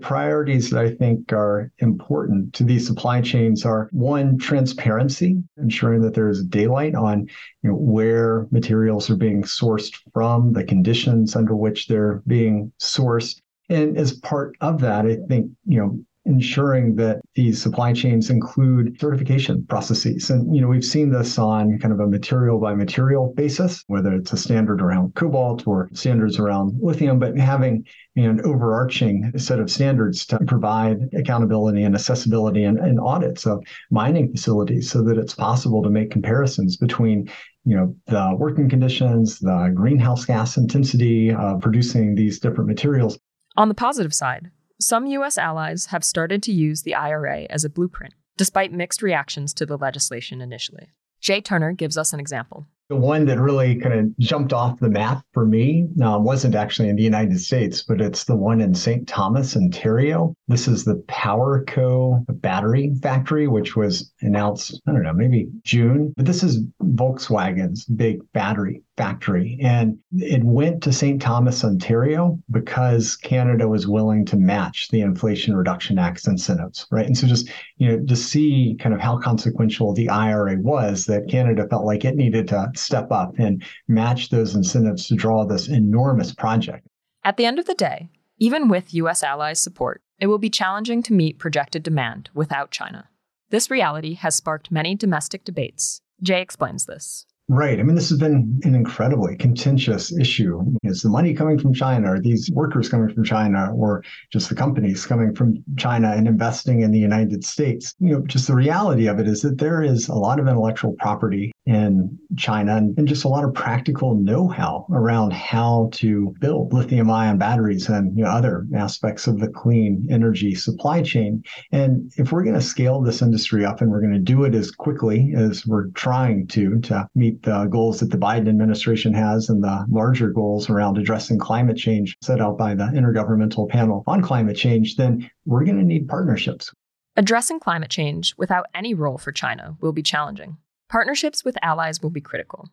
Priorities 0.00 0.70
that 0.70 0.84
I 0.84 0.94
think 0.94 1.32
are 1.32 1.72
important 1.78 2.52
to 2.54 2.64
these 2.64 2.86
supply 2.86 3.22
chains 3.22 3.64
are 3.64 3.88
one, 3.92 4.36
transparency, 4.36 5.42
ensuring 5.56 6.02
that 6.02 6.12
there's 6.12 6.44
daylight 6.44 6.94
on 6.94 7.20
you 7.62 7.70
know, 7.70 7.76
where 7.76 8.46
materials 8.50 9.08
are 9.08 9.16
being 9.16 9.42
sourced 9.42 9.98
from, 10.12 10.52
the 10.52 10.64
conditions 10.64 11.34
under 11.34 11.56
which 11.56 11.86
they're 11.86 12.22
being 12.26 12.72
sourced. 12.78 13.40
And 13.70 13.96
as 13.96 14.12
part 14.12 14.56
of 14.60 14.80
that, 14.82 15.06
I 15.06 15.16
think, 15.28 15.50
you 15.64 15.78
know, 15.78 15.98
ensuring 16.26 16.96
that 16.96 17.20
these 17.34 17.62
supply 17.62 17.92
chains 17.92 18.30
include 18.30 19.00
certification 19.00 19.64
processes. 19.66 20.30
And, 20.30 20.54
you 20.54 20.60
know, 20.60 20.68
we've 20.68 20.84
seen 20.84 21.10
this 21.10 21.38
on 21.38 21.78
kind 21.78 21.94
of 21.94 22.00
a 22.00 22.06
material 22.06 22.58
by 22.58 22.74
material 22.74 23.32
basis, 23.36 23.84
whether 23.86 24.12
it's 24.12 24.32
a 24.32 24.36
standard 24.36 24.82
around 24.82 25.14
cobalt 25.14 25.66
or 25.66 25.88
standards 25.92 26.38
around 26.38 26.78
lithium, 26.80 27.18
but 27.18 27.38
having 27.38 27.84
an 28.16 28.40
overarching 28.44 29.32
set 29.36 29.60
of 29.60 29.70
standards 29.70 30.26
to 30.26 30.38
provide 30.46 30.98
accountability 31.14 31.84
and 31.84 31.94
accessibility 31.94 32.64
and, 32.64 32.78
and 32.78 32.98
audits 32.98 33.46
of 33.46 33.62
mining 33.90 34.30
facilities 34.30 34.90
so 34.90 35.02
that 35.02 35.18
it's 35.18 35.34
possible 35.34 35.82
to 35.82 35.90
make 35.90 36.10
comparisons 36.10 36.76
between 36.76 37.30
you 37.64 37.76
know 37.76 37.94
the 38.06 38.34
working 38.38 38.68
conditions 38.68 39.40
the 39.40 39.72
greenhouse 39.74 40.24
gas 40.24 40.56
intensity 40.56 41.32
of 41.32 41.60
producing 41.60 42.14
these 42.14 42.38
different 42.38 42.68
materials 42.68 43.18
on 43.56 43.68
the 43.68 43.74
positive 43.74 44.14
side 44.14 44.50
some 44.78 45.06
U.S. 45.06 45.38
allies 45.38 45.86
have 45.86 46.04
started 46.04 46.42
to 46.42 46.52
use 46.52 46.82
the 46.82 46.94
IRA 46.94 47.46
as 47.48 47.64
a 47.64 47.70
blueprint, 47.70 48.12
despite 48.36 48.72
mixed 48.72 49.00
reactions 49.00 49.54
to 49.54 49.64
the 49.64 49.78
legislation 49.78 50.42
initially. 50.42 50.88
Jay 51.18 51.40
Turner 51.40 51.72
gives 51.72 51.96
us 51.96 52.12
an 52.12 52.20
example. 52.20 52.66
The 52.88 52.96
one 52.96 53.24
that 53.26 53.40
really 53.40 53.76
kind 53.76 53.98
of 53.98 54.18
jumped 54.18 54.52
off 54.52 54.78
the 54.78 54.88
map 54.88 55.24
for 55.32 55.44
me 55.44 55.88
uh, 56.00 56.18
wasn't 56.20 56.54
actually 56.54 56.88
in 56.88 56.96
the 56.96 57.02
United 57.02 57.40
States, 57.40 57.82
but 57.82 58.00
it's 58.00 58.24
the 58.24 58.36
one 58.36 58.60
in 58.60 58.74
St. 58.74 59.08
Thomas, 59.08 59.56
Ontario. 59.56 60.34
This 60.46 60.68
is 60.68 60.84
the 60.84 61.02
PowerCo 61.08 62.24
battery 62.40 62.94
factory, 63.02 63.48
which 63.48 63.74
was 63.74 64.12
announced, 64.20 64.80
I 64.86 64.92
don't 64.92 65.02
know, 65.02 65.12
maybe 65.12 65.48
June. 65.64 66.14
But 66.16 66.26
this 66.26 66.44
is 66.44 66.62
Volkswagen's 66.80 67.86
big 67.86 68.20
battery 68.32 68.82
factory. 68.96 69.58
And 69.60 69.98
it 70.12 70.42
went 70.42 70.82
to 70.84 70.92
St. 70.92 71.20
Thomas, 71.20 71.64
Ontario, 71.64 72.38
because 72.50 73.16
Canada 73.16 73.68
was 73.68 73.86
willing 73.86 74.24
to 74.26 74.36
match 74.36 74.88
the 74.88 75.00
Inflation 75.00 75.54
Reduction 75.54 75.98
Act's 75.98 76.26
incentives, 76.26 76.86
right? 76.90 77.06
And 77.06 77.16
so 77.16 77.26
just, 77.26 77.50
you 77.76 77.88
know, 77.88 78.04
to 78.06 78.16
see 78.16 78.76
kind 78.80 78.94
of 78.94 79.00
how 79.00 79.18
consequential 79.18 79.92
the 79.92 80.08
IRA 80.08 80.56
was 80.60 81.04
that 81.06 81.28
Canada 81.28 81.66
felt 81.68 81.84
like 81.84 82.04
it 82.04 82.16
needed 82.16 82.48
to 82.48 82.70
step 82.78 83.10
up 83.10 83.38
and 83.38 83.64
match 83.88 84.30
those 84.30 84.54
incentives 84.54 85.08
to 85.08 85.14
draw 85.14 85.44
this 85.44 85.68
enormous 85.68 86.34
project. 86.34 86.86
At 87.24 87.36
the 87.36 87.44
end 87.44 87.58
of 87.58 87.66
the 87.66 87.74
day, 87.74 88.08
even 88.38 88.68
with 88.68 88.94
US 88.94 89.22
allies' 89.22 89.60
support, 89.60 90.02
it 90.18 90.26
will 90.26 90.38
be 90.38 90.50
challenging 90.50 91.02
to 91.04 91.12
meet 91.12 91.38
projected 91.38 91.82
demand 91.82 92.30
without 92.34 92.70
China. 92.70 93.08
This 93.50 93.70
reality 93.70 94.14
has 94.14 94.34
sparked 94.34 94.70
many 94.70 94.94
domestic 94.94 95.44
debates. 95.44 96.00
Jay 96.22 96.40
explains 96.40 96.86
this. 96.86 97.26
Right. 97.48 97.78
I 97.78 97.84
mean, 97.84 97.94
this 97.94 98.08
has 98.08 98.18
been 98.18 98.60
an 98.64 98.74
incredibly 98.74 99.36
contentious 99.36 100.12
issue. 100.18 100.64
Is 100.82 101.02
the 101.02 101.08
money 101.08 101.32
coming 101.32 101.60
from 101.60 101.72
China? 101.72 102.08
Are 102.08 102.20
these 102.20 102.50
workers 102.50 102.88
coming 102.88 103.14
from 103.14 103.22
China 103.22 103.72
or 103.72 104.02
just 104.32 104.48
the 104.48 104.56
companies 104.56 105.06
coming 105.06 105.32
from 105.32 105.62
China 105.76 106.10
and 106.10 106.26
investing 106.26 106.80
in 106.80 106.90
the 106.90 106.98
United 106.98 107.44
States? 107.44 107.94
You 108.00 108.14
know, 108.14 108.26
just 108.26 108.48
the 108.48 108.54
reality 108.54 109.06
of 109.06 109.20
it 109.20 109.28
is 109.28 109.42
that 109.42 109.58
there 109.58 109.80
is 109.80 110.08
a 110.08 110.14
lot 110.14 110.40
of 110.40 110.48
intellectual 110.48 110.96
property 110.98 111.52
in 111.66 112.18
China 112.36 112.76
and, 112.76 112.98
and 112.98 113.06
just 113.06 113.24
a 113.24 113.28
lot 113.28 113.44
of 113.44 113.54
practical 113.54 114.16
know-how 114.16 114.86
around 114.90 115.32
how 115.32 115.88
to 115.92 116.34
build 116.40 116.72
lithium 116.72 117.10
ion 117.10 117.38
batteries 117.38 117.88
and 117.88 118.16
you 118.16 118.24
know, 118.24 118.30
other 118.30 118.66
aspects 118.76 119.28
of 119.28 119.38
the 119.38 119.48
clean 119.48 120.08
energy 120.10 120.54
supply 120.56 121.00
chain. 121.00 121.44
And 121.70 122.12
if 122.16 122.32
we're 122.32 122.42
going 122.42 122.54
to 122.56 122.60
scale 122.60 123.00
this 123.00 123.22
industry 123.22 123.64
up 123.64 123.80
and 123.80 123.90
we're 123.90 124.00
going 124.00 124.14
to 124.14 124.18
do 124.18 124.42
it 124.42 124.54
as 124.56 124.72
quickly 124.72 125.32
as 125.36 125.64
we're 125.64 125.90
trying 125.90 126.48
to 126.48 126.80
to 126.80 127.06
meet 127.14 127.35
the 127.42 127.66
goals 127.66 128.00
that 128.00 128.10
the 128.10 128.16
Biden 128.16 128.48
administration 128.48 129.14
has 129.14 129.48
and 129.48 129.62
the 129.62 129.86
larger 129.88 130.30
goals 130.30 130.68
around 130.70 130.98
addressing 130.98 131.38
climate 131.38 131.76
change 131.76 132.16
set 132.22 132.40
out 132.40 132.58
by 132.58 132.74
the 132.74 132.84
Intergovernmental 132.84 133.68
Panel 133.68 134.02
on 134.06 134.22
Climate 134.22 134.56
Change, 134.56 134.96
then 134.96 135.30
we're 135.44 135.64
going 135.64 135.78
to 135.78 135.84
need 135.84 136.08
partnerships. 136.08 136.72
Addressing 137.16 137.60
climate 137.60 137.90
change 137.90 138.34
without 138.36 138.66
any 138.74 138.92
role 138.92 139.18
for 139.18 139.32
China 139.32 139.76
will 139.80 139.92
be 139.92 140.02
challenging. 140.02 140.58
Partnerships 140.88 141.44
with 141.44 141.56
allies 141.62 142.02
will 142.02 142.10
be 142.10 142.20
critical. 142.20 142.68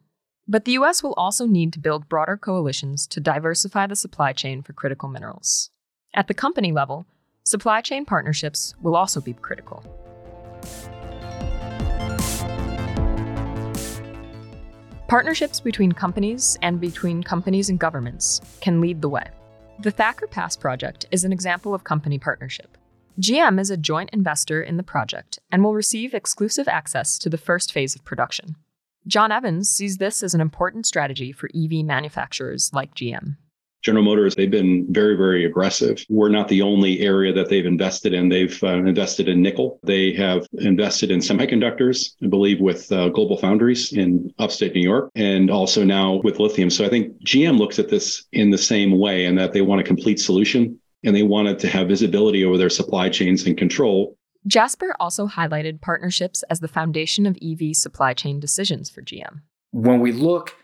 But 0.48 0.65
the 0.65 0.74
US 0.74 1.01
will 1.01 1.13
also 1.13 1.46
need 1.46 1.72
to 1.74 1.79
build 1.79 2.10
broader 2.10 2.38
coalitions 2.38 3.08
to 3.08 3.20
diversify 3.20 3.88
the 3.88 3.96
supply 3.96 4.34
chain 4.34 4.62
for 4.62 4.74
critical 4.74 5.08
minerals. 5.08 5.70
At 6.13 6.27
the 6.27 6.34
company 6.34 6.72
level, 6.72 7.05
supply 7.43 7.82
chain 7.82 8.05
partnerships 8.05 8.75
will 8.82 8.96
also 8.96 9.22
be 9.22 9.34
critical. 9.34 9.84
Partnerships 15.13 15.60
between 15.60 15.91
companies 15.91 16.58
and 16.63 16.82
between 16.82 17.22
companies 17.22 17.70
and 17.70 17.77
governments 17.77 18.41
can 18.62 18.82
lead 18.82 19.00
the 19.00 19.10
way. 19.10 19.29
The 19.82 19.91
Thacker 19.91 20.25
Pass 20.25 20.58
project 20.58 21.05
is 21.12 21.24
an 21.24 21.32
example 21.32 21.75
of 21.75 21.84
company 21.84 22.17
partnership. 22.17 22.79
GM 23.22 23.60
is 23.60 23.70
a 23.70 23.77
joint 23.77 24.10
investor 24.12 24.63
in 24.63 24.77
the 24.77 24.82
project 24.82 25.38
and 25.51 25.63
will 25.63 25.75
receive 25.75 26.15
exclusive 26.15 26.67
access 26.67 27.20
to 27.20 27.29
the 27.29 27.38
first 27.38 27.72
phase 27.72 27.93
of 27.93 28.03
production. 28.03 28.55
Jon 29.05 29.32
Evans 29.32 29.70
sees 29.70 29.98
this 29.98 30.24
as 30.24 30.34
an 30.34 30.41
important 30.41 30.88
strategy 30.88 31.32
for 31.32 31.48
EV 31.53 31.86
manufacturers 31.86 32.72
like 32.74 32.96
GM. 32.96 33.38
General 33.84 34.06
Motors, 34.06 34.36
they've 34.36 34.50
been 34.50 34.86
very, 34.90 35.16
very 35.16 35.46
aggressive. 35.46 36.04
We're 36.10 36.30
not 36.30 36.48
the 36.48 36.62
only 36.62 37.02
area 37.02 37.34
that 37.34 37.50
they've 37.50 37.66
invested 37.66 38.13
in. 38.13 38.30
They've 38.30 38.63
uh, 38.63 38.78
invested 38.86 39.28
in 39.28 39.42
nickel. 39.42 39.80
They 39.84 40.13
have 40.13 40.48
invested 40.54 41.12
in 41.12 41.20
semiconductors, 41.20 42.13
I 42.24 42.28
believe, 42.28 42.62
with 42.62 42.92
uh, 42.92 43.10
Global 43.10 43.38
Foundries 43.38 43.92
in 43.92 44.34
upstate 44.40 44.74
New 44.74 44.82
York, 44.82 45.12
and 45.16 45.52
also 45.52 45.84
now 45.84 46.22
with 46.24 46.40
lithium. 46.40 46.70
So 46.70 46.86
I 46.86 46.90
think 46.90 47.22
GM 47.24 47.58
looks 47.58 47.78
at 47.78 47.90
this 47.90 48.25
in 48.32 48.50
the 48.52 48.58
same 48.58 48.98
way, 48.98 49.25
and 49.25 49.38
that 49.38 49.52
they 49.52 49.62
want 49.62 49.82
a 49.82 49.84
complete 49.84 50.20
solution 50.20 50.80
and 51.04 51.13
they 51.13 51.24
wanted 51.24 51.60
to 51.60 51.68
have 51.68 51.90
visibility 51.90 52.46
over 52.46 52.58
their 52.58 52.70
supply 52.70 53.10
chains 53.10 53.46
and 53.46 53.58
control. 53.58 54.18
Jasper 54.48 54.96
also 55.00 55.28
highlighted 55.28 55.82
partnerships 55.82 56.44
as 56.50 56.62
the 56.62 56.68
foundation 56.68 57.25
of 57.25 57.38
EV 57.42 57.75
supply 57.75 58.13
chain 58.13 58.40
decisions 58.40 58.90
for 58.90 59.02
GM. 59.02 59.42
When 59.72 60.00
we 60.00 60.12
look 60.12 60.56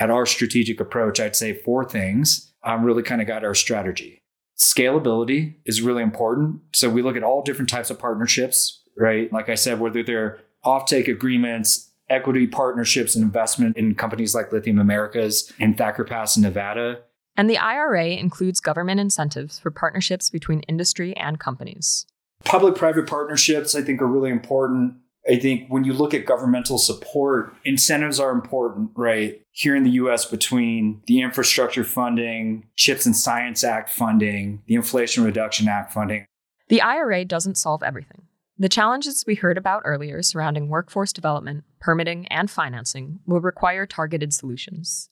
At 0.00 0.10
our 0.10 0.26
strategic 0.26 0.78
approach, 0.78 1.18
I'd 1.18 1.34
say 1.34 1.52
four 1.52 1.84
things 1.84 2.47
um, 2.64 2.84
really 2.84 3.02
kind 3.02 3.20
of 3.20 3.26
got 3.26 3.44
our 3.44 3.54
strategy. 3.54 4.22
Scalability 4.56 5.54
is 5.64 5.80
really 5.82 6.02
important. 6.02 6.60
So 6.74 6.90
we 6.90 7.02
look 7.02 7.16
at 7.16 7.22
all 7.22 7.42
different 7.42 7.68
types 7.68 7.90
of 7.90 7.98
partnerships, 7.98 8.82
right? 8.96 9.32
Like 9.32 9.48
I 9.48 9.54
said, 9.54 9.78
whether 9.78 10.02
they're 10.02 10.40
offtake 10.64 11.08
agreements, 11.08 11.90
equity 12.10 12.46
partnerships, 12.46 13.14
and 13.14 13.22
investment 13.22 13.76
in 13.76 13.94
companies 13.94 14.34
like 14.34 14.52
Lithium 14.52 14.78
Americas 14.78 15.52
and 15.60 15.78
Thacker 15.78 16.04
Pass 16.04 16.36
in 16.36 16.42
Nevada. 16.42 17.00
And 17.36 17.48
the 17.48 17.58
IRA 17.58 18.08
includes 18.08 18.58
government 18.58 18.98
incentives 18.98 19.60
for 19.60 19.70
partnerships 19.70 20.28
between 20.28 20.60
industry 20.62 21.16
and 21.16 21.38
companies. 21.38 22.04
Public 22.44 22.74
private 22.74 23.06
partnerships, 23.06 23.76
I 23.76 23.82
think, 23.82 24.02
are 24.02 24.06
really 24.06 24.30
important. 24.30 24.94
I 25.28 25.36
think 25.36 25.68
when 25.68 25.84
you 25.84 25.92
look 25.92 26.14
at 26.14 26.24
governmental 26.24 26.78
support, 26.78 27.54
incentives 27.64 28.18
are 28.18 28.30
important, 28.30 28.90
right? 28.96 29.42
Here 29.52 29.76
in 29.76 29.84
the 29.84 29.90
US, 29.90 30.24
between 30.24 31.02
the 31.06 31.20
infrastructure 31.20 31.84
funding, 31.84 32.64
CHIPS 32.76 33.04
and 33.04 33.16
Science 33.16 33.62
Act 33.62 33.90
funding, 33.90 34.62
the 34.66 34.74
Inflation 34.74 35.24
Reduction 35.24 35.68
Act 35.68 35.92
funding. 35.92 36.24
The 36.68 36.80
IRA 36.80 37.26
doesn't 37.26 37.58
solve 37.58 37.82
everything. 37.82 38.22
The 38.58 38.70
challenges 38.70 39.24
we 39.26 39.34
heard 39.34 39.58
about 39.58 39.82
earlier 39.84 40.22
surrounding 40.22 40.68
workforce 40.68 41.12
development, 41.12 41.64
permitting, 41.78 42.26
and 42.28 42.50
financing 42.50 43.20
will 43.26 43.40
require 43.40 43.86
targeted 43.86 44.32
solutions. 44.32 45.10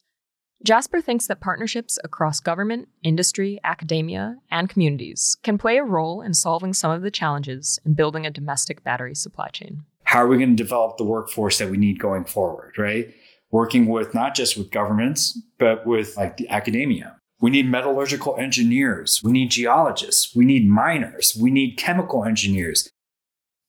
Jasper 0.64 1.02
thinks 1.02 1.26
that 1.26 1.40
partnerships 1.40 1.98
across 2.02 2.40
government, 2.40 2.88
industry, 3.02 3.60
academia, 3.62 4.36
and 4.50 4.70
communities 4.70 5.36
can 5.42 5.58
play 5.58 5.76
a 5.76 5.84
role 5.84 6.22
in 6.22 6.32
solving 6.32 6.72
some 6.72 6.90
of 6.90 7.02
the 7.02 7.10
challenges 7.10 7.78
in 7.84 7.92
building 7.92 8.24
a 8.24 8.30
domestic 8.30 8.82
battery 8.82 9.14
supply 9.14 9.48
chain 9.48 9.84
how 10.06 10.20
are 10.20 10.28
we 10.28 10.38
going 10.38 10.56
to 10.56 10.62
develop 10.62 10.96
the 10.96 11.04
workforce 11.04 11.58
that 11.58 11.68
we 11.68 11.76
need 11.76 11.98
going 11.98 12.24
forward, 12.24 12.78
right? 12.78 13.12
Working 13.50 13.86
with 13.86 14.14
not 14.14 14.34
just 14.34 14.56
with 14.56 14.70
governments, 14.70 15.38
but 15.58 15.84
with 15.84 16.16
like 16.16 16.36
the 16.36 16.48
academia. 16.48 17.16
We 17.40 17.50
need 17.50 17.68
metallurgical 17.68 18.36
engineers. 18.38 19.20
We 19.22 19.32
need 19.32 19.50
geologists. 19.50 20.34
We 20.34 20.44
need 20.44 20.68
miners. 20.68 21.36
We 21.38 21.50
need 21.50 21.76
chemical 21.76 22.24
engineers. 22.24 22.88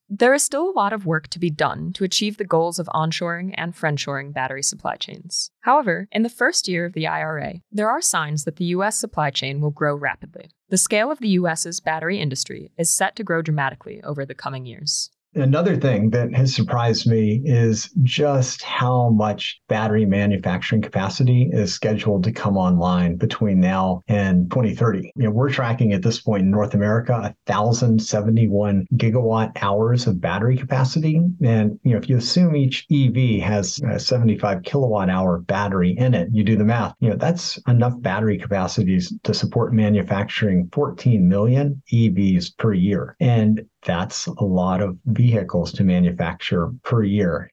There 0.10 0.34
is 0.34 0.44
still 0.44 0.70
a 0.70 0.72
lot 0.72 0.94
of 0.94 1.06
work 1.06 1.28
to 1.30 1.40
be 1.40 1.50
done 1.50 1.92
to 1.94 2.06
achieve 2.06 2.38
the 2.38 2.46
goals 2.46 2.80
of 2.80 2.88
onshoring 2.94 3.54
and 3.58 3.76
friendshoring 3.76 4.32
battery 4.32 4.64
supply 4.64 4.96
chains. 4.96 5.52
However, 5.62 6.08
in 6.14 6.22
the 6.22 6.30
first 6.30 6.68
year 6.68 6.86
of 6.86 6.94
the 6.94 7.08
IRA, 7.08 7.56
there 7.72 7.90
are 7.90 8.00
signs 8.00 8.46
that 8.46 8.56
the 8.56 8.66
US 8.66 8.96
supply 8.98 9.32
chain 9.32 9.60
will 9.60 9.72
grow 9.72 9.96
rapidly. 9.96 10.52
The 10.70 10.78
scale 10.78 11.12
of 11.12 11.20
the 11.20 11.30
US's 11.30 11.82
battery 11.82 12.20
industry 12.20 12.72
is 12.78 12.96
set 12.96 13.16
to 13.18 13.24
grow 13.24 13.42
dramatically 13.42 14.02
over 14.04 14.24
the 14.24 14.36
coming 14.36 14.66
years. 14.66 15.10
Another 15.38 15.76
thing 15.76 16.10
that 16.10 16.34
has 16.34 16.56
surprised 16.56 17.06
me 17.06 17.44
is 17.46 17.92
just 18.02 18.64
how 18.64 19.10
much 19.10 19.62
battery 19.68 20.04
manufacturing 20.04 20.82
capacity 20.82 21.50
is 21.54 21.72
scheduled 21.72 22.24
to 22.24 22.32
come 22.32 22.58
online 22.58 23.18
between 23.18 23.60
now 23.60 24.02
and 24.08 24.50
2030. 24.50 25.12
You 25.16 25.26
know, 25.26 25.30
we're 25.30 25.52
tracking 25.52 25.94
at 25.94 26.02
this 26.02 26.20
point 26.20 26.42
in 26.42 26.50
North 26.50 26.74
America 26.74 27.36
1,071 27.46 28.88
gigawatt 28.96 29.52
hours 29.62 30.08
of 30.08 30.20
battery 30.20 30.58
capacity. 30.58 31.22
And, 31.44 31.80
you 31.84 31.92
know, 31.92 31.98
if 31.98 32.10
you 32.10 32.18
assume 32.18 32.56
each 32.56 32.88
EV 32.92 33.40
has 33.44 33.80
a 33.88 34.00
75 34.00 34.64
kilowatt 34.64 35.12
hour 35.12 35.38
battery 35.38 35.92
in 35.92 36.16
it, 36.16 36.30
you 36.32 36.44
do 36.44 36.58
the 36.58 36.66
math, 36.66 36.96
you 37.00 37.12
know, 37.12 37.16
that's 37.16 37.60
enough 37.68 37.94
battery 38.02 38.40
capacities 38.40 39.14
to 39.22 39.36
support 39.36 39.72
manufacturing 39.72 40.68
14 40.74 41.30
million 41.30 41.80
EVs 41.94 42.58
per 42.58 42.74
year. 42.74 43.16
And 43.20 43.64
that's 43.84 44.28
a 44.28 44.44
lot 44.44 44.82
of 44.82 44.98
vehicles 45.06 45.72
to 45.74 45.84
manufacture 45.84 46.72
per 46.84 47.04
year. 47.04 47.50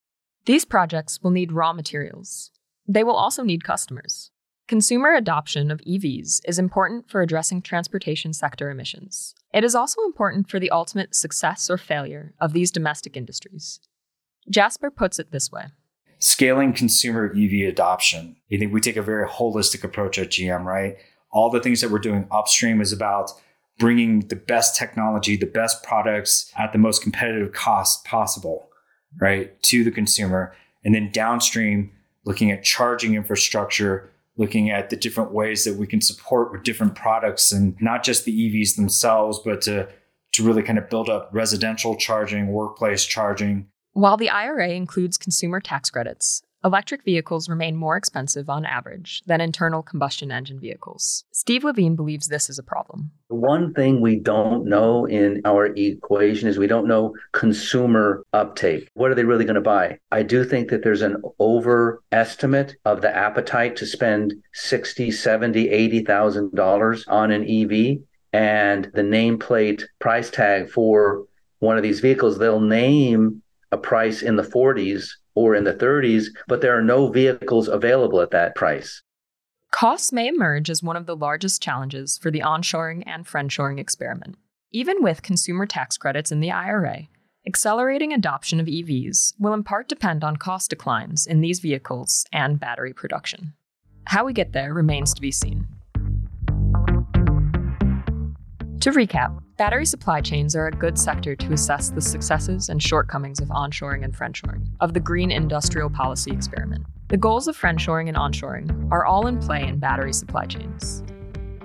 These 0.46 0.64
projects 0.64 1.20
will 1.22 1.30
need 1.30 1.52
raw 1.52 1.72
materials. 1.72 2.50
They 2.86 3.04
will 3.04 3.14
also 3.14 3.42
need 3.42 3.64
customers. 3.64 4.30
Consumer 4.66 5.12
adoption 5.14 5.70
of 5.70 5.80
EVs 5.80 6.40
is 6.46 6.58
important 6.58 7.10
for 7.10 7.20
addressing 7.20 7.60
transportation 7.60 8.32
sector 8.32 8.70
emissions. 8.70 9.34
It 9.52 9.62
is 9.62 9.74
also 9.74 10.02
important 10.02 10.48
for 10.48 10.58
the 10.58 10.70
ultimate 10.70 11.14
success 11.14 11.68
or 11.68 11.76
failure 11.76 12.32
of 12.40 12.54
these 12.54 12.70
domestic 12.70 13.16
industries. 13.16 13.80
Jasper 14.48 14.90
puts 14.90 15.18
it 15.18 15.32
this 15.32 15.52
way 15.52 15.66
Scaling 16.18 16.72
consumer 16.72 17.34
EV 17.36 17.68
adoption. 17.68 18.36
I 18.50 18.56
think 18.56 18.72
we 18.72 18.80
take 18.80 18.96
a 18.96 19.02
very 19.02 19.28
holistic 19.28 19.84
approach 19.84 20.18
at 20.18 20.30
GM, 20.30 20.64
right? 20.64 20.96
All 21.30 21.50
the 21.50 21.60
things 21.60 21.82
that 21.82 21.90
we're 21.90 21.98
doing 21.98 22.26
upstream 22.30 22.80
is 22.80 22.92
about 22.92 23.32
bringing 23.78 24.20
the 24.28 24.36
best 24.36 24.76
technology, 24.76 25.36
the 25.36 25.46
best 25.46 25.82
products 25.82 26.52
at 26.56 26.72
the 26.72 26.78
most 26.78 27.02
competitive 27.02 27.52
cost 27.52 28.04
possible, 28.04 28.68
right, 29.20 29.60
to 29.62 29.84
the 29.84 29.90
consumer. 29.90 30.54
And 30.84 30.94
then 30.94 31.10
downstream, 31.10 31.90
looking 32.24 32.50
at 32.50 32.62
charging 32.62 33.14
infrastructure, 33.14 34.10
looking 34.36 34.70
at 34.70 34.90
the 34.90 34.96
different 34.96 35.32
ways 35.32 35.64
that 35.64 35.76
we 35.76 35.86
can 35.86 36.00
support 36.00 36.52
with 36.52 36.62
different 36.62 36.94
products 36.94 37.52
and 37.52 37.76
not 37.80 38.02
just 38.02 38.24
the 38.24 38.32
EVs 38.32 38.76
themselves, 38.76 39.40
but 39.44 39.62
to, 39.62 39.88
to 40.32 40.42
really 40.42 40.62
kind 40.62 40.78
of 40.78 40.88
build 40.90 41.08
up 41.08 41.30
residential 41.32 41.96
charging, 41.96 42.48
workplace 42.48 43.04
charging. 43.04 43.66
While 43.92 44.16
the 44.16 44.30
IRA 44.30 44.70
includes 44.70 45.16
consumer 45.16 45.60
tax 45.60 45.90
credits, 45.90 46.42
electric 46.64 47.04
vehicles 47.04 47.48
remain 47.48 47.76
more 47.76 47.96
expensive 47.96 48.48
on 48.48 48.64
average 48.64 49.22
than 49.26 49.40
internal 49.40 49.82
combustion 49.82 50.32
engine 50.32 50.58
vehicles. 50.58 51.24
Steve 51.30 51.62
LeVine 51.62 51.94
believes 51.94 52.28
this 52.28 52.48
is 52.48 52.58
a 52.58 52.62
problem. 52.62 53.10
One 53.28 53.74
thing 53.74 54.00
we 54.00 54.16
don't 54.16 54.64
know 54.66 55.04
in 55.04 55.42
our 55.44 55.66
equation 55.66 56.48
is 56.48 56.58
we 56.58 56.66
don't 56.66 56.88
know 56.88 57.14
consumer 57.32 58.24
uptake. 58.32 58.88
What 58.94 59.10
are 59.10 59.14
they 59.14 59.24
really 59.24 59.44
going 59.44 59.54
to 59.56 59.60
buy? 59.60 59.98
I 60.10 60.22
do 60.22 60.44
think 60.44 60.70
that 60.70 60.82
there's 60.82 61.02
an 61.02 61.22
overestimate 61.38 62.76
of 62.84 63.02
the 63.02 63.14
appetite 63.14 63.76
to 63.76 63.86
spend 63.86 64.34
60, 64.54 65.10
70, 65.10 65.68
80,000 65.68 66.54
dollars 66.54 67.04
on 67.08 67.30
an 67.30 67.42
EV 67.42 67.98
and 68.32 68.90
the 68.94 69.02
nameplate 69.02 69.84
price 69.98 70.30
tag 70.30 70.70
for 70.70 71.24
one 71.58 71.76
of 71.76 71.82
these 71.82 72.00
vehicles 72.00 72.38
they'll 72.38 72.60
name 72.60 73.42
a 73.72 73.78
price 73.78 74.22
in 74.22 74.36
the 74.36 74.42
40s 74.42 75.08
or 75.34 75.54
in 75.54 75.64
the 75.64 75.74
30s, 75.74 76.26
but 76.48 76.60
there 76.60 76.76
are 76.76 76.82
no 76.82 77.08
vehicles 77.08 77.68
available 77.68 78.20
at 78.20 78.30
that 78.30 78.54
price. 78.54 79.02
Costs 79.70 80.12
may 80.12 80.28
emerge 80.28 80.70
as 80.70 80.82
one 80.82 80.96
of 80.96 81.06
the 81.06 81.16
largest 81.16 81.60
challenges 81.60 82.16
for 82.16 82.30
the 82.30 82.40
onshoring 82.40 83.02
and 83.06 83.26
friendshoring 83.26 83.80
experiment. 83.80 84.36
Even 84.70 85.02
with 85.02 85.22
consumer 85.22 85.66
tax 85.66 85.96
credits 85.96 86.30
in 86.30 86.40
the 86.40 86.50
IRA, 86.50 87.08
accelerating 87.46 88.12
adoption 88.12 88.60
of 88.60 88.66
EVs 88.66 89.34
will 89.38 89.52
in 89.52 89.64
part 89.64 89.88
depend 89.88 90.24
on 90.24 90.36
cost 90.36 90.70
declines 90.70 91.26
in 91.26 91.40
these 91.40 91.60
vehicles 91.60 92.24
and 92.32 92.60
battery 92.60 92.92
production. 92.92 93.54
How 94.06 94.24
we 94.24 94.32
get 94.32 94.52
there 94.52 94.72
remains 94.72 95.12
to 95.14 95.20
be 95.20 95.30
seen. 95.30 95.66
To 98.80 98.90
recap, 98.90 99.40
battery 99.56 99.86
supply 99.86 100.20
chains 100.20 100.56
are 100.56 100.66
a 100.66 100.72
good 100.72 100.98
sector 100.98 101.36
to 101.36 101.52
assess 101.52 101.90
the 101.90 102.00
successes 102.00 102.68
and 102.68 102.82
shortcomings 102.82 103.40
of 103.40 103.48
onshoring 103.48 104.04
and 104.04 104.12
friendshoring, 104.12 104.66
of 104.80 104.94
the 104.94 105.00
green 105.00 105.30
industrial 105.30 105.88
policy 105.88 106.32
experiment. 106.32 106.84
The 107.08 107.16
goals 107.16 107.46
of 107.46 107.56
friendshoring 107.56 108.08
and 108.08 108.16
onshoring 108.16 108.90
are 108.90 109.04
all 109.04 109.28
in 109.28 109.38
play 109.38 109.66
in 109.66 109.78
battery 109.78 110.12
supply 110.12 110.46
chains. 110.46 111.02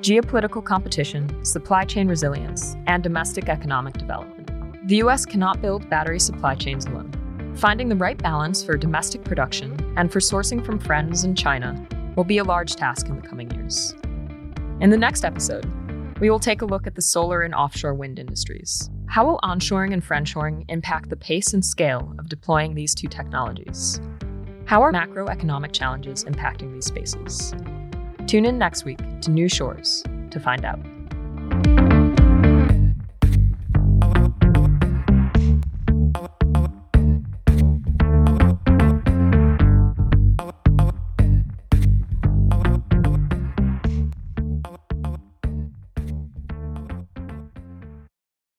Geopolitical 0.02 0.64
competition, 0.64 1.44
supply 1.44 1.84
chain 1.84 2.08
resilience, 2.08 2.76
and 2.86 3.02
domestic 3.02 3.50
economic 3.50 3.96
development. 3.96 4.88
The 4.88 4.98
US 4.98 5.26
cannot 5.26 5.62
build 5.62 5.90
battery 5.90 6.20
supply 6.20 6.56
chains 6.56 6.86
alone. 6.86 7.12
Finding 7.58 7.90
the 7.90 7.96
right 7.96 8.18
balance 8.18 8.64
for 8.64 8.78
domestic 8.78 9.24
production 9.24 9.94
and 9.98 10.12
for 10.12 10.20
sourcing 10.20 10.64
from 10.64 10.80
friends 10.80 11.24
in 11.24 11.36
China 11.36 11.88
will 12.16 12.24
be 12.24 12.38
a 12.38 12.44
large 12.44 12.76
task 12.76 13.08
in 13.08 13.20
the 13.20 13.28
coming 13.28 13.50
years. 13.52 13.96
In 14.80 14.92
the 14.92 14.98
next 14.98 15.26
episode, 15.26 15.66
we 16.20 16.30
will 16.30 16.40
take 16.40 16.62
a 16.62 16.66
look 16.66 16.86
at 16.86 16.96
the 16.96 17.02
solar 17.02 17.42
and 17.42 17.56
offshore 17.56 17.94
wind 17.94 18.20
industries. 18.20 18.90
How 19.08 19.26
will 19.26 19.40
onshoring 19.44 19.94
and 19.94 20.04
friendshoring 20.04 20.66
impact 20.68 21.10
the 21.10 21.16
pace 21.16 21.54
and 21.54 21.66
scale 21.66 22.14
of 22.20 22.30
deploying 22.30 22.76
these 22.76 22.94
two 22.94 23.08
technologies? 23.08 24.02
How 24.66 24.82
are 24.82 24.92
macroeconomic 24.92 25.72
challenges 25.72 26.26
impacting 26.26 26.74
these 26.74 26.86
spaces? 26.86 27.54
Tune 28.28 28.46
in 28.46 28.58
next 28.58 28.86
week 28.86 29.00
to 29.22 29.32
New 29.32 29.50
Shores 29.50 30.04
to 30.30 30.40
find 30.40 30.66
out. 30.66 30.80